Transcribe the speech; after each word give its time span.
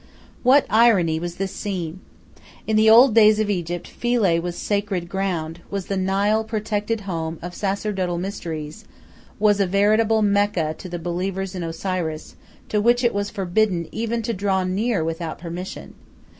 What 0.41 0.65
irony 0.67 1.19
was 1.19 1.33
in 1.33 1.37
this 1.37 1.51
scene! 1.51 1.99
In 2.65 2.75
the 2.75 2.89
old 2.89 3.13
days 3.13 3.37
of 3.39 3.51
Egypt 3.51 3.87
Philae 3.87 4.39
was 4.39 4.57
sacred 4.57 5.07
ground, 5.07 5.59
was 5.69 5.85
the 5.85 5.95
Nile 5.95 6.43
protected 6.43 7.01
home 7.01 7.37
of 7.43 7.53
sacerdotal 7.53 8.17
mysteries, 8.17 8.83
was 9.37 9.59
a 9.59 9.67
veritable 9.67 10.23
Mecca 10.23 10.73
to 10.79 10.89
the 10.89 10.97
believers 10.97 11.53
in 11.53 11.61
Osiris, 11.61 12.35
to 12.67 12.81
which 12.81 13.03
it 13.03 13.13
was 13.13 13.29
forbidden 13.29 13.87
even 13.91 14.23
to 14.23 14.33
draw 14.33 14.63
near 14.63 15.03
without 15.03 15.37
permission. 15.37 15.93